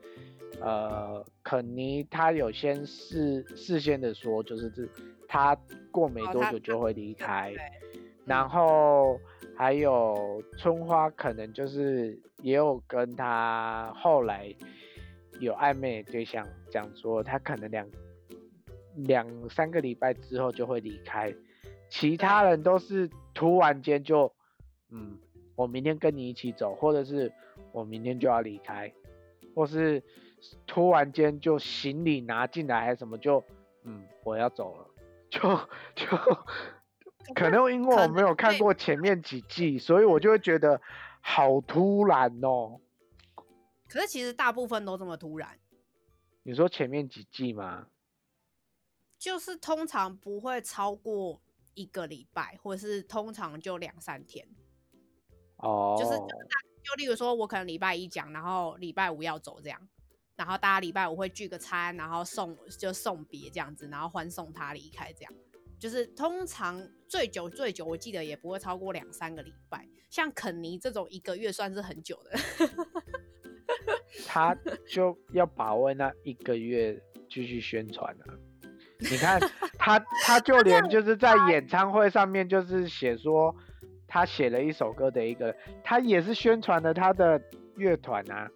[0.62, 4.84] 呃，肯尼他有先事事先的说，就是这
[5.28, 5.58] 他
[5.90, 7.54] 过没多久就会离开，
[8.26, 9.18] 然后
[9.56, 14.54] 还有春花可能就是也有跟他后来
[15.40, 17.88] 有暧昧对象讲说，他可能两
[18.96, 21.34] 两三个礼拜之后就会离开，
[21.90, 22.44] 其他。
[22.44, 24.34] 人都是突然间就，
[24.92, 25.18] 嗯，
[25.56, 27.32] 我明天跟你一起走，或者是
[27.72, 28.92] 我明天就要离开，
[29.56, 30.04] 或是。
[30.66, 33.44] 突然间就行李拿进来还是什么就，
[33.84, 34.88] 嗯，我要走了，
[35.30, 35.40] 就
[35.96, 36.18] 就
[37.36, 40.82] 可能因为我没有看过前面几季，所以我就会觉得
[41.22, 42.80] 好突然哦。
[43.88, 45.60] 可是其实大部分都这么突然。
[46.44, 47.88] 你说前面几季吗？
[49.18, 51.42] 就是通常不会超过
[51.74, 54.48] 一个礼拜，或者是通常就两三天。
[55.58, 55.98] 哦。
[56.00, 59.90] 就是就例如说，我可能礼拜一讲，然后礼拜五要走这样。
[60.40, 65.34] 然后大家礼拜五会聚个餐，然后送就送别这样子，然后欢送他离开，这样
[65.78, 69.86] 就是通常最久最久，我记得也不会超过两三个礼拜。
[70.10, 72.40] 像肯尼这种一个月算是很久的，
[74.26, 74.56] 他
[74.88, 76.98] 就要把握那一个月
[77.30, 78.34] 继续宣传啊。
[79.00, 79.42] 你看
[79.78, 83.54] 他，他就连就是在演唱会上面就是写说
[84.08, 87.42] 他写了一首歌的一个，他也是宣传了他的
[87.76, 88.50] 乐团啊。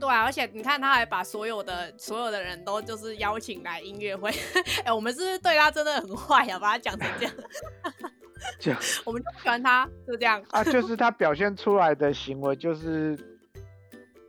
[0.00, 4.30] 对啊，而且你看，他还把所有的所有的人都就是邀请来音乐会。
[4.84, 6.58] 哎，我们是不是对他真的很坏呀？
[6.58, 7.34] 把他讲成这样，
[8.58, 10.64] 这样 我们就不喜欢他，就这样啊。
[10.64, 13.14] 就是他表现出来的行为，就是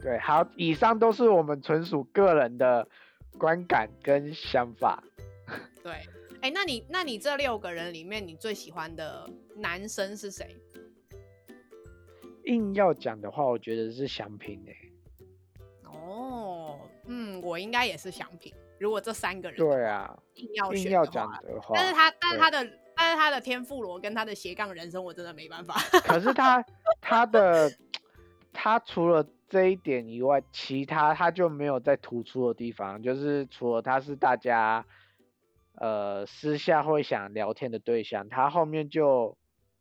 [0.01, 0.19] 对。
[0.19, 2.86] 好，以上都是我们纯属个人的
[3.38, 5.01] 观感跟想法。
[5.81, 5.93] 对，
[6.41, 10.57] 哎，那你那你这六个人里面，你最喜欢的男生是谁？
[12.45, 14.75] 硬要讲的话，我觉得是祥平诶。
[16.12, 18.54] 哦，嗯，我应该也是想品。
[18.80, 20.91] 如果这三个人对啊，硬要选
[21.43, 25.76] 的话，但是他，但是他的，但是他的天赋罗跟他的斜杠人生，我真的没办法。
[26.04, 26.65] 可是他，
[27.00, 27.71] 他的，
[28.52, 33.02] 他除了这一点以外，其他他就没有再突出的地方。
[33.02, 34.84] 就是除了他是大家，
[35.76, 39.38] 呃，私下会想聊天的对象，他后面就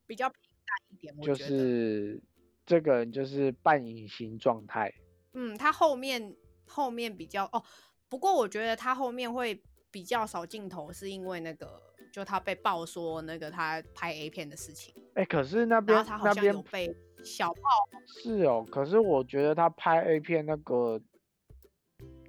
[0.06, 1.20] 比较平淡一点。
[1.22, 2.22] 就是
[2.66, 4.92] 这个人就是半隐形状态。
[5.34, 7.62] 嗯，他后面后面比较哦，
[8.08, 11.80] 不过我觉得他后面会比较少镜头，是因为那个
[12.12, 14.94] 就他被爆说那个他拍 A 片的事情。
[15.14, 17.60] 哎，可是那边那边被小炮
[18.06, 21.00] 是哦，可是我觉得他拍 A 片那个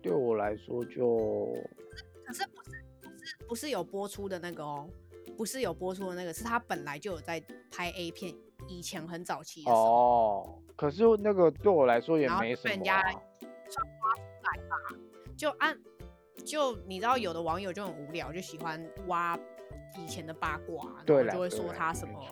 [0.01, 1.55] 对我来说就
[2.25, 4.89] 可是不是不是不是有播出的那个哦，
[5.37, 8.35] 不是有播出的那个，是他本来就有在拍 A 片。
[8.71, 12.73] 以前很早期的时候，哦，可是那个对我来说也没什么。
[12.73, 14.75] 人家穿花来吧，
[15.37, 15.77] 就按
[16.45, 19.37] 就你知道，有的网友就很无聊，就喜欢挖
[19.97, 22.23] 以前的八卦，然后就会说他什么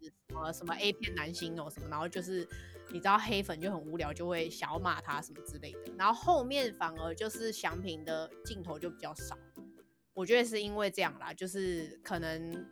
[0.00, 2.48] 什么什么 A 片男星哦什么，然后就是
[2.90, 5.92] 你知道黑粉就很无聊，就会想要骂他什么之类的。
[5.98, 9.36] 然后后面反而就是祥平的镜头就比较少，
[10.14, 12.66] 我觉得是因为这样啦，就是可能。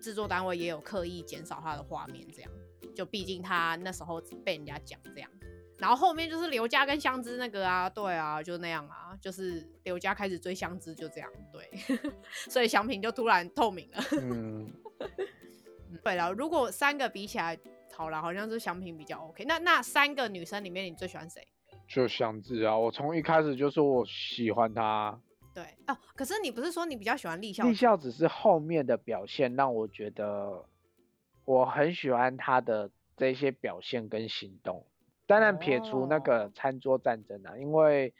[0.00, 2.50] 制作单位也有刻意减少他的画面，这样
[2.94, 5.30] 就毕竟他那时候被人家讲这样，
[5.78, 11.70] 然后后面就是刘家跟香芝那个啊，对啊，就那样啊，就是刘家开始追香知，就这样对，
[12.48, 14.02] 所以祥平就突然透明了。
[14.20, 14.72] 嗯，
[16.02, 17.58] 对了，如果三个比起来，
[17.94, 19.44] 好了，好像是祥平比较 OK。
[19.44, 21.46] 那那三个女生里面，你最喜欢谁？
[21.88, 25.20] 就香知啊，我从一开始就说我喜欢她。
[25.54, 27.64] 对哦，可是你不是说你比较喜欢立孝？
[27.64, 30.64] 立孝只是后面的表现让我觉得
[31.44, 34.86] 我很喜欢他的这些表现跟行动。
[35.26, 38.14] 当然撇除那个餐桌战争啊，因为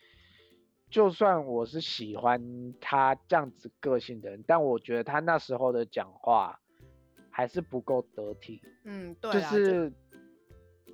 [0.91, 6.61] 就算我是喜欢他这样子个性的人，但我觉得他那时候的讲话
[7.31, 8.63] 还是不够得体。
[8.85, 9.93] 嗯，对，就是。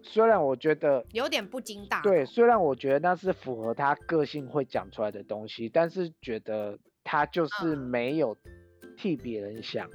[0.09, 8.37] 虽然我觉得有点不经大，对，虽然我觉得那是符合他个性会讲出来的东西，但是觉得他就是没有
[8.97, 9.91] 替别人想，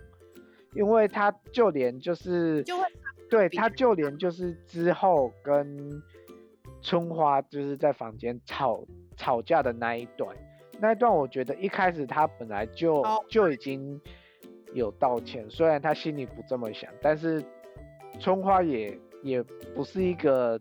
[0.76, 2.84] 因为他就连就是就会
[3.30, 5.90] 对他就连就是之后跟
[6.82, 10.36] 春花就是在房间吵吵架的那一段，
[10.80, 14.00] 那一段我觉得一开始他本来就就已经
[14.74, 17.42] 有道歉，虽然他心里不这么想，但是
[18.20, 19.00] 春花也。
[19.22, 19.42] 也
[19.76, 20.60] 不是一个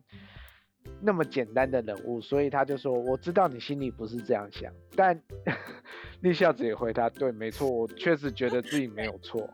[1.00, 5.20] 那么简单的人物，所以他就说：“我知道你心里不是这样想。”但
[6.20, 9.48] 立孝子也回答：“对，没错，我确实觉得自己没有错。”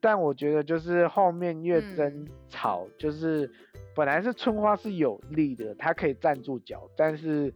[0.00, 3.50] 但我觉得就是后面越争吵，就是
[3.94, 7.52] 本来是春花是有利的，他可以站住脚，但是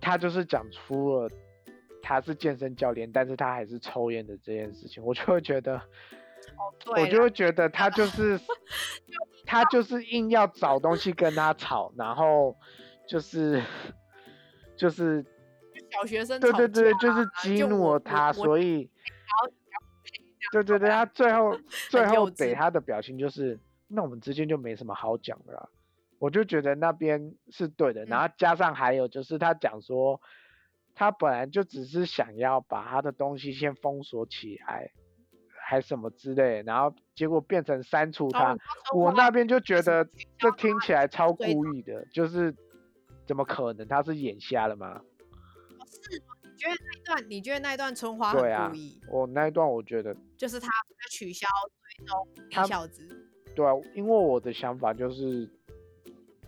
[0.00, 1.30] 他就是讲出了
[2.00, 5.80] 他是健身教练，但是他还是抽烟的这件事情，我就会觉得。
[6.86, 8.38] 我就会觉得他就是
[9.48, 12.54] 他就是硬要找东西跟他吵，然后
[13.08, 13.62] 就是
[14.76, 15.24] 就是
[15.90, 18.90] 小学生对对对，就是激怒了他，所以
[20.52, 21.58] 对对对，他最后
[21.88, 25.70] 最后给他的表情就是，那我们之间就没什么好讲的了。
[26.18, 30.20] 我就觉得那边是对的，然后加上还有就是他讲说，
[30.94, 34.90] 他本来就只是想要把他的东西先封锁起来。
[35.68, 38.56] 还什么之类，然后结果变成删除他，
[38.96, 42.54] 我那边就觉得这听起来超故意的，就是
[43.26, 45.02] 怎么可能他是眼瞎了吗？
[45.90, 47.30] 是，你觉得那一段？
[47.30, 48.98] 你觉得那一段春花很故意？
[49.10, 50.68] 我那一段我觉得就是他
[51.10, 51.46] 取消
[51.82, 53.06] 追踪小子。
[53.54, 55.46] 对啊，因为我的想法就是，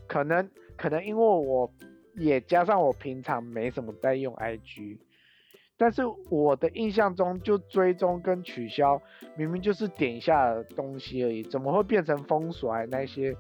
[0.09, 1.71] 可能可能因为我
[2.15, 4.99] 也加上我平常没什么在用 IG。
[5.81, 9.01] 但是我的印象中，就追踪跟取消，
[9.35, 13.35] 明明就是点一下东西而已，怎么会变成封锁还那些？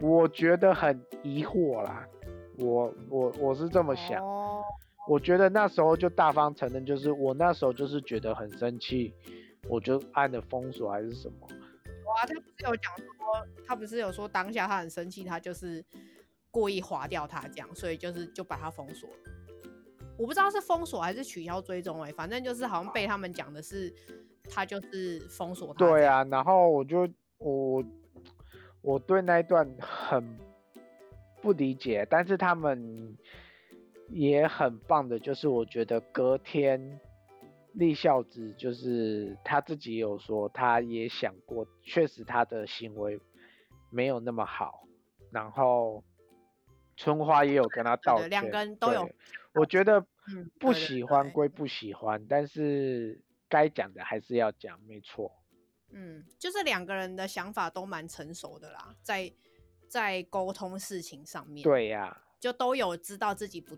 [0.00, 2.04] 我觉得很疑惑啦。
[2.58, 4.20] 我我我是这么想，
[5.08, 9.14] 我觉得那时候就大方承认，就是我那时候就是觉得很生气，
[9.68, 11.46] 我就按了封锁还是什么。
[11.46, 15.84] 哇，他不是有讲说，他不是有说当下他很生气，他就是
[16.50, 19.08] 故意划掉他这样，所以就是就把他封锁。
[20.18, 23.94] 我不知道是封锁还是取消追踪哎，反正就是好像被他们讲的是，
[24.50, 25.78] 他就是封锁他。
[25.78, 27.84] 对啊，然后我就我
[28.82, 30.36] 我对那一段很
[31.40, 33.16] 不理解，但是他们
[34.08, 36.98] 也很棒的，就是我觉得隔天
[37.74, 43.20] 立孝子就是他自己有说，他也想过，确实他的行为
[43.90, 44.82] 没有那么好，
[45.30, 46.02] 然后
[46.98, 49.08] 春花也有跟他道歉，两个人都有。
[49.54, 50.04] 我觉得
[50.58, 55.32] 不喜欢归不喜欢，但是该讲的还是要讲，没错。
[55.90, 59.32] 嗯，就是两个人的想法都蛮成熟的啦，在
[59.88, 61.62] 在沟通事情上面。
[61.62, 63.74] 对呀，就都有知道自己不，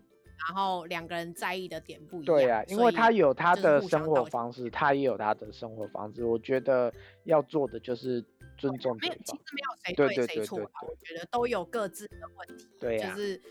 [0.47, 2.35] 然后两个人在意的点不一样。
[2.35, 6.25] 对呀，因为他有他的生活方式，他也有他的生活方式。
[6.25, 6.91] 我觉得
[7.25, 8.25] 要做的就是
[8.61, 9.17] 尊重对方。
[9.25, 12.69] 其实没有谁对谁错啊，我觉得都有各自的问题。
[12.79, 13.41] 对呀，就是。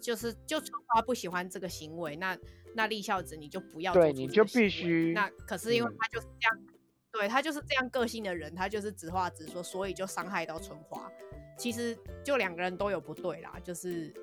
[0.00, 2.38] 就是就春花不喜欢这个行为，那
[2.72, 6.66] 那立孝子你就不要对，你就必须那可是因为他就是这样，
[7.10, 11.10] 对他就是这样个性的人，他就是直话直说，所以就伤害到春花。
[11.58, 14.14] 其实就两个人都有不对啦，就是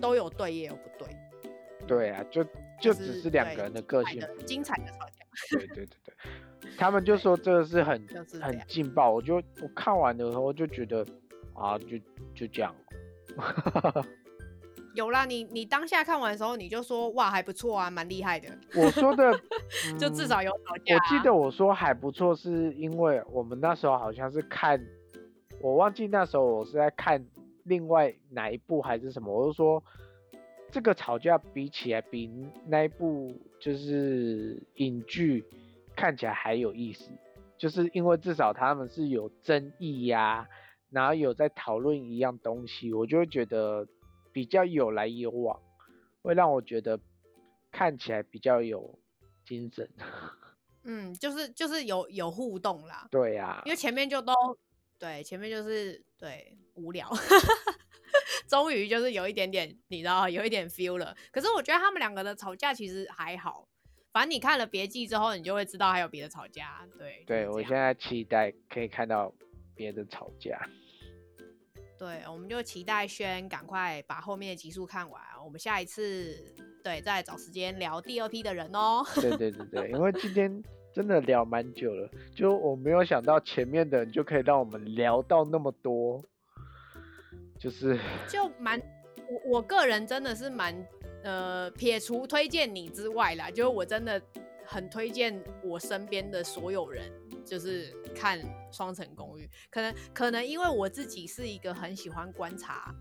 [0.00, 1.14] 都有对也有不对。
[1.86, 2.42] 对啊，就
[2.80, 5.26] 就只是两个人的个性，精彩的吵架。
[5.50, 6.14] 对对对对，
[6.78, 8.00] 他们就说这个是很
[8.40, 11.04] 很劲爆，我就我看完的时候就觉得
[11.52, 11.98] 啊，就
[12.34, 12.74] 就这样。
[14.94, 18.48] 有啦，你你当下看完的时候，你就说哇还不错啊，蛮厉害的。
[18.76, 19.32] 我说的
[19.98, 20.94] 就至少有吵架。
[20.94, 24.80] 我记得我说还不错，是因为我们那时候好像是看，
[25.60, 27.24] 我忘记那时候我是在看
[27.64, 29.82] 另外哪一部还是什么，我就说
[30.70, 32.30] 这个吵架比起来比
[32.66, 35.44] 那一部就是影剧
[35.98, 37.10] 看起来还有意思，
[37.58, 40.48] 就是因为至少他们是有争议呀，
[40.90, 43.86] 然后有在讨论一样东西，我就会觉得。
[44.30, 45.58] 比较有来有往，
[46.22, 47.00] 会让我觉得
[47.72, 48.96] 看起来比较有
[49.44, 49.88] 精神。
[50.84, 53.08] 嗯，就是就是有有互动啦。
[53.10, 54.32] 对呀、因为前面就都
[54.96, 57.10] 对，前面就是对无聊，
[58.46, 61.16] 终于就是有一点点，你知道，有一点 feel 了。
[61.32, 63.66] 可是我觉得他们两个的吵架其实还好，
[64.12, 66.86] 反正你看了别季之后，你就会知道还有别的吵架。
[66.98, 69.32] 对，对我现在期待可以看到
[69.74, 70.60] 别的吵架。
[71.98, 76.36] 对，我们就期待轩赶快把后面的集数看完，我们下一次
[76.82, 79.04] 对再找时间聊第二批的人哦。
[79.16, 80.62] 对对对对，因为今天
[80.94, 86.24] 真的聊蛮久了，就我没有想到前面的人就可以让我们聊到那么多，
[87.58, 87.98] 就是
[88.28, 88.80] 就蛮，
[89.28, 90.74] 我我个人真的是蛮
[91.22, 94.20] 呃，撇除推荐你之外啦，就是我真的
[94.64, 97.10] 很推荐我身边的所有人，
[97.44, 98.40] 就是看
[98.70, 99.46] 《双层公寓》。
[99.70, 102.94] 可能可能因为我自己是一个很喜欢观察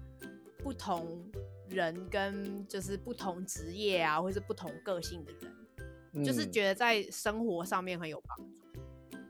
[0.63, 1.24] 不同
[1.70, 5.32] 人跟就是不同职业啊，或是不同个性的
[6.13, 8.57] 人，就是嗯觉得在生活上面很有帮助。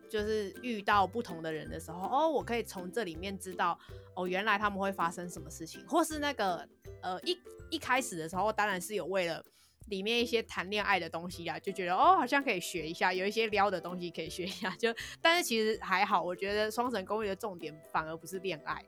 [0.10, 3.78] 就是遇到不同的人的时候，哦，我可以从这里面知道，
[4.16, 6.66] 哦，原来他们会发生什么事情，或是那个
[7.02, 7.38] 呃一
[7.70, 9.44] 一开始的时候，当然是有为了
[9.88, 18.84] 里面一些谈恋爱的东西啊，就觉得哦，好像可以学一下，有一些撩的东西可以学一下，就但是其实还好，我觉得《双城公寓》的重点反而不是恋爱，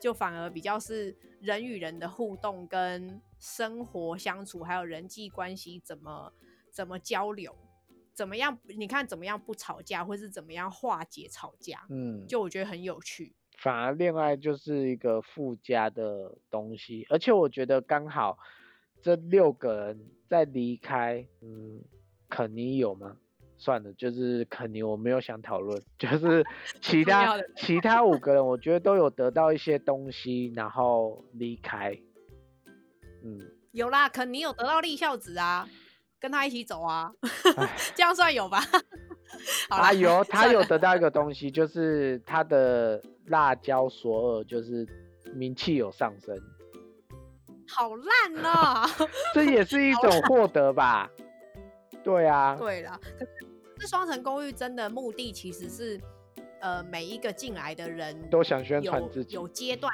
[0.00, 6.32] 就反而比较是人与人的互动跟生活相处，还有人际关系怎么
[6.70, 7.56] 怎么交流。
[8.14, 8.56] 怎么样？
[8.68, 11.84] 你看怎么样不吵架，或是怎么样化解吵架？
[11.90, 13.34] 嗯，就我觉得很有趣。
[13.56, 18.38] 反而恋爱就是一个附加的东西，而且我觉得刚好
[19.02, 21.80] 这六个人在离开，嗯，
[22.28, 23.16] 肯尼有吗？
[23.56, 26.44] 算了，就是肯尼我没有想讨论，就是
[26.82, 31.96] 其他其他五个人，我觉得都有得到一些东西，然后离开，
[33.22, 33.40] 嗯，
[33.72, 35.66] 有啦，肯尼有得到立孝子啊，
[36.20, 37.12] 跟他一起走啊，
[37.56, 37.70] 唉。
[37.94, 38.60] 这样算有吧？
[39.70, 44.86] 好啦他有他有得到一个东西，就是他的辣椒索尔就是
[45.34, 46.36] 名气有上升，
[47.68, 48.88] 好烂哦。
[49.34, 51.10] 这也是一种获得吧？
[52.04, 53.30] 对啊，对啦，可是
[53.78, 56.00] 这双层公寓真的目的其实是，
[56.60, 59.34] 呃，每一个进来的人都想宣传自己。
[59.34, 59.90] 有阶段，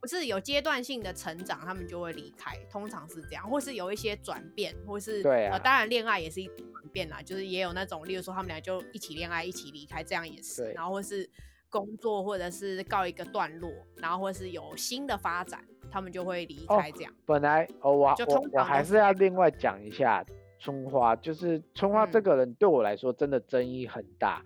[0.00, 5.52] 不是有阶段性的成长，他们就会离开，通常是这样，或是有一些转变，或是对啊。
[5.52, 11.30] 呃，当然恋爱也是一种转变啦，就是也有那种，例如说他们俩就一起恋爱，一起离开，这样也是，然后或是
[11.74, 15.60] 工作或者是告一个段落，然后或是有新的发展，
[15.90, 17.12] 他们就会离哦开这样。
[17.26, 20.24] 本来哦，我就我我还是要另外讲一下
[20.60, 24.44] 春花，就是春花这嗯个人对我来说真的争议很大，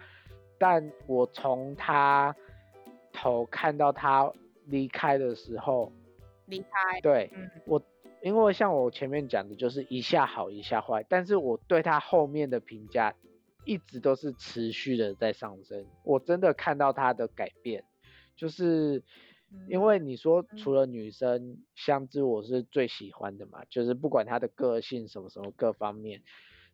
[0.59, 2.35] 但我从他
[3.13, 4.33] 头看到他
[4.65, 5.93] 离开的时候，
[6.47, 7.83] 离开，对嗯，我，
[8.23, 13.15] 因为像我前面讲的，就是一下好一下坏，但是我对他后面的评价
[13.69, 15.85] 一直都是持续的在上升。
[16.03, 17.85] 我真的看到他的改变，
[18.35, 19.05] 就是
[19.69, 26.23] 因嗯为你说嗯除了女生，香知我是最喜欢的嘛，就是不管她的个性什么什么各方面，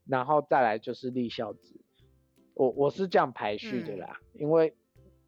[0.07, 1.81] 然后再来就是立孝子，
[2.55, 4.73] 我我是这样排序的嗯啦，因为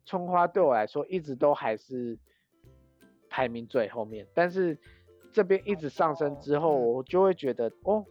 [0.04, 2.16] 春花对我来说一直都还是
[3.28, 4.78] 排名最后面，但是
[5.32, 6.86] 这边一直上升之后，嗯。
[6.94, 8.04] 我就会觉得哦，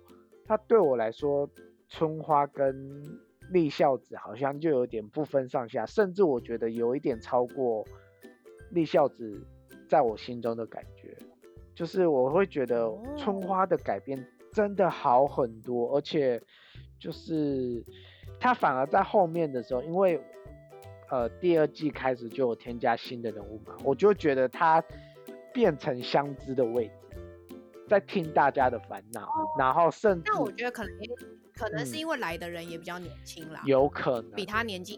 [0.46, 1.50] 他对我来说，
[1.88, 3.18] 春花跟
[3.52, 7.86] 立孝子好像就有点不分上下，甚至我觉得有一点超过
[8.72, 9.46] 立孝子
[9.88, 11.16] 在我心中的感觉，
[11.74, 13.42] 就是我会觉得春哦。
[13.42, 16.42] 花的改变真的好很多，而且
[17.00, 17.84] 就是
[18.40, 20.20] 他反而在后面的时候，因为
[21.10, 24.84] 呃第二季开始就有添加新的人物嘛，我就觉得他
[25.54, 27.16] 变成相知的位置，
[27.88, 29.30] 在听大家的烦恼，
[29.60, 31.10] 然后甚至那我觉得可能也
[31.56, 34.96] 可能是嗯因为来的人也比较年轻啦，有可能比他年纪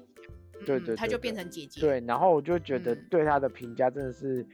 [0.60, 4.46] 小，对对他就变成姐姐，对，然后我就觉得嗯对他的评价真的是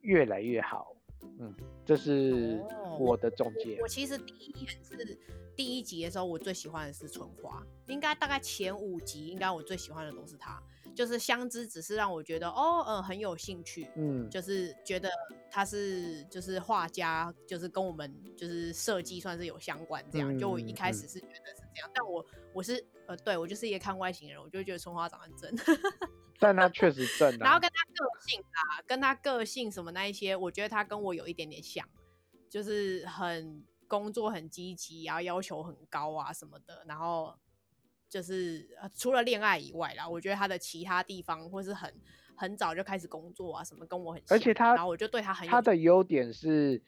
[0.00, 0.96] 越来越好，
[1.38, 1.54] 嗯，
[1.84, 3.86] 这是哦我的总结我。
[3.86, 5.18] 其实第一眼是
[5.54, 10.62] 第一集的时候，我最喜欢的是春花，应该大概前五集，应该我最喜欢的都是她。
[10.94, 15.08] 就是相知只是让我觉得哦，呃，很有兴趣，嗯，就是觉得
[15.50, 20.38] 他是就是画家，就是跟我们就是设计算是有相关这样。
[20.38, 25.54] 就我一开嗯始是觉得是这样，但我我是呃，对我就是一个看外形的人，我就觉得春花长得很正。
[26.38, 31.86] 但他确实正然后啊，跟他个性啊，跟他个性什么那一些，我觉得他跟我有一点点像，
[32.48, 37.34] 就是很工作很积极，然后要求很高啊什么的，然后
[38.10, 41.90] 就是、呃、除了恋爱以外啦，我觉得他的其他地方或是很
[42.36, 46.82] 很早就开始工作啊什么，跟我很像，而且他然后我就对他很有他的优点是，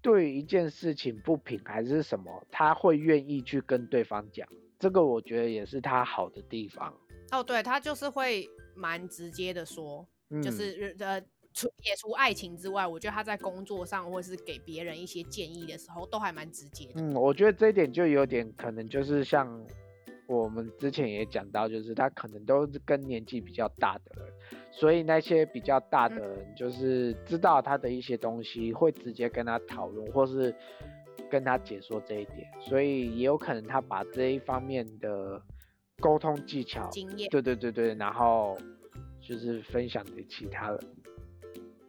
[0.00, 4.48] 对于一件事情不平还是什么，他会愿意去跟对方讲，
[4.78, 6.94] 这个我觉得也是他好的地方。
[7.32, 10.06] 哦，对他就是会蛮直接的说，
[10.42, 11.20] 就是呃。
[11.52, 17.00] 除撇除爱情之外，我觉得他在工作上或是给别人一些建议的时候，都还蛮直接的。
[17.02, 19.60] 嗯，我觉得这一点就有点可能就是像
[20.30, 24.32] 我们之前也讲到，就是他可能都是跟年纪比较大的人，
[24.70, 30.54] 所以那些比较大的人就是知道他的一些东西，会直接跟他讨论，或是
[31.28, 35.42] 跟他解说这一点，所以也有可能他把这一方面的
[35.98, 38.56] 沟通技巧、经验，对对对对，然后
[39.20, 40.78] 就是分享给其他人。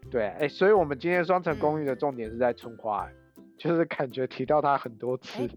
[0.10, 3.08] 对，哎，所以我们今天双层公寓的重点是在春花，
[3.56, 5.48] 就是感觉提到他很多次。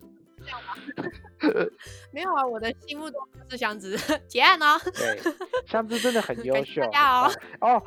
[2.13, 3.21] 没有啊，我的心目中
[3.51, 3.97] 是箱子
[4.29, 4.79] 结案哦。
[4.95, 5.19] 对，
[5.67, 6.83] 箱子真的很 优秀。
[6.83, 7.31] 哦。
[7.61, 7.83] 哦，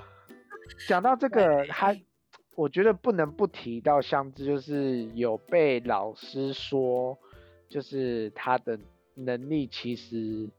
[0.87, 1.99] 讲到这个，还
[2.55, 7.17] 我觉得不能不提到箱子，就是有被老师说，
[7.69, 8.79] 就是他的
[9.15, 10.49] 能力其实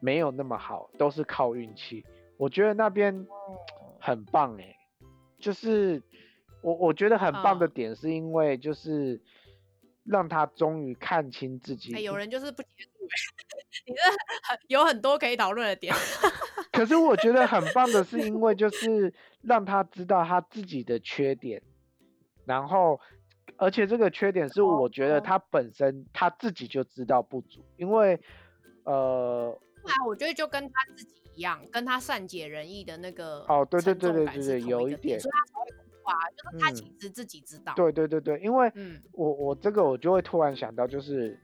[0.00, 2.04] 没有那么好，都是靠运气。
[2.36, 3.26] 我觉得那边
[4.00, 4.76] 很棒哎。
[5.38, 6.02] 就是
[6.62, 9.20] 我我觉得很棒的点，是因为就是
[10.06, 11.90] 让他终于看清自己。
[12.02, 12.88] 有人就是不接受，
[13.86, 14.02] 你这
[14.48, 15.94] 很有很多可以讨论的点。
[16.72, 21.62] 可是我觉得很棒的是，因为就是让他知道他自己的缺点，
[22.44, 23.00] 然后
[23.56, 28.20] 而且这个缺点是我觉得他本身他自己就知道不足，因为
[28.84, 31.14] 呃，啊，我觉得就跟他自己。
[31.36, 35.70] 一样，跟他善解人意的那个哦，对对对对对对，有一点，所以他才会
[36.36, 37.72] 就是他其实自己知道。
[37.74, 38.72] 对对对对，因为
[39.12, 41.38] 我我这个我就会突然想到，就是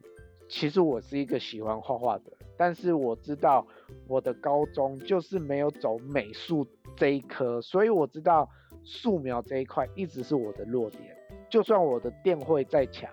[0.49, 3.67] 其实我是一个喜欢画画的，但是我知道
[4.07, 8.49] 我的高中就是没有走美术这一科，所以我知道
[8.85, 11.17] 素描这一块一直是我的弱点。
[11.51, 13.11] 就算我的电绘再强，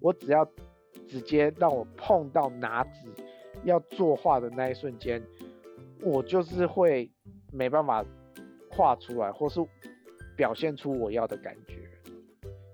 [0.00, 0.48] 我只要
[1.08, 3.08] 直接让我碰到拿纸
[3.64, 5.22] 要作画的那一瞬间。
[6.02, 7.10] 我就是会
[7.50, 8.04] 没办法
[8.70, 9.60] 画出来，或是
[10.36, 11.74] 表现出我要的感觉，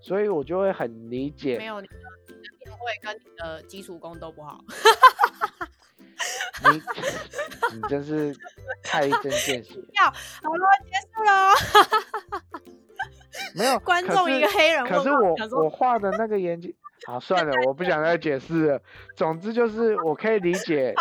[0.00, 1.58] 所以我就会很理解。
[1.58, 1.94] 没有，你的
[2.58, 4.60] 电绘跟你的基础功都不好。
[6.72, 6.82] 你
[7.76, 8.34] 你真是
[8.82, 9.80] 太一针见 血。
[9.94, 12.60] 要好了，结束了。
[13.56, 16.74] 没有观众一个黑人，可是我我画的那个眼睛，
[17.06, 18.82] 好算了，我不想再解释了。
[19.16, 20.94] 总之就是我可以理解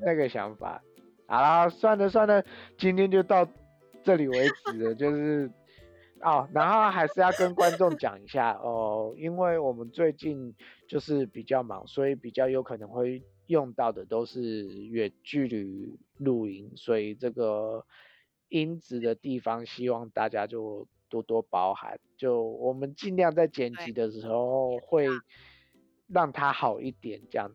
[0.00, 0.80] 那个想法。
[1.26, 2.44] 好啦，算了算了，
[2.78, 3.48] 今天就到
[4.04, 4.94] 这里为止了。
[4.94, 5.50] 就是
[6.20, 10.54] 哦，然后还是要跟观众讲一下哦，因为我们最近
[10.88, 17.84] 就是比较忙，所以比较有可能会用到的都是远距离录音，所以这个
[18.48, 22.00] 音质的地方，希望大家就多多包涵。
[22.16, 25.08] 就我们尽量在剪辑的时候会
[26.06, 27.50] 让它好一点，这样。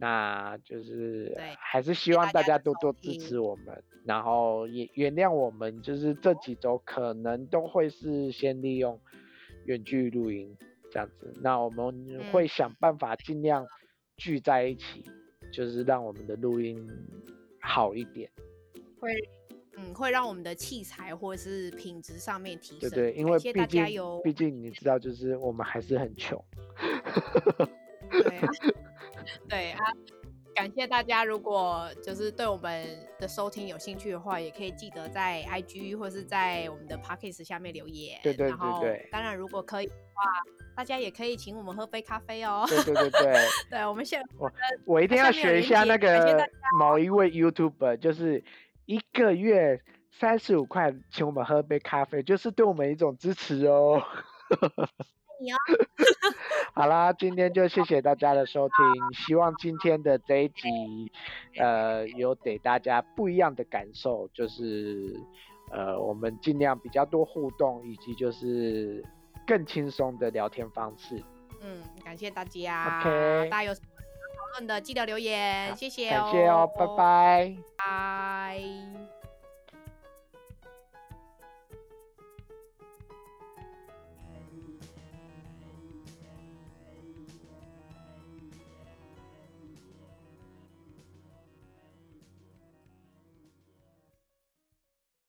[0.00, 9.00] 那就是还是希望大家多多支持我们，然后也原谅我们，就是这几周可能都会是先利用
[9.64, 10.56] 远距录音
[10.92, 11.34] 这样子。
[11.42, 13.66] 那我们会想办法尽量
[14.16, 15.04] 聚在一起，
[15.52, 16.88] 就是让我们的录音
[17.60, 18.30] 好一点。
[19.00, 19.10] 会，
[19.76, 22.90] 嗯，会让我们的器材或者是品质上面提升。
[22.90, 23.84] 对对，因为毕竟
[24.22, 26.40] 毕竟你知道，就是我们还是很穷。
[28.12, 28.48] 对啊。
[29.48, 29.78] 对啊，
[30.54, 31.24] 感谢大家！
[31.24, 32.86] 如果就是对我们
[33.20, 38.18] 的收听有兴趣的话，也可以记得在 IG 或是在我们的 Pockets 下面留言。
[38.22, 39.08] 对对对对。
[39.12, 40.22] 当然，如果可以的话，
[40.76, 42.64] 大家也可以请我们喝杯咖啡哦。
[42.68, 43.34] 对对对对。
[43.70, 44.50] 对，我们现我
[44.84, 46.48] 我一定要学一下那个
[46.78, 48.42] 某一位 YouTuber，就是
[48.86, 54.02] 一个月三十五块请我们喝杯咖啡，就是对我们一种支持哦。
[55.40, 55.56] 你哦。
[56.74, 58.76] 好啦，今天就谢谢大家的收听，
[59.26, 61.10] 希望今天的这一集，
[61.58, 65.18] 呃，有给大家不一样的感受，就是
[65.70, 69.04] 呃，我们尽量比较多互动，以及就是
[69.46, 71.22] 更轻松的聊天方式。
[71.60, 73.00] 嗯，感谢大家。
[73.00, 76.22] OK，大家有什么讨论的，记得留言，谢谢哦。
[76.22, 77.56] 感谢哦，拜拜。
[77.76, 79.17] 拜。